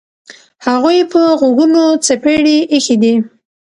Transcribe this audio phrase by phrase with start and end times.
[0.67, 3.13] هغوی په غوږونو څپېړې ایښي دي.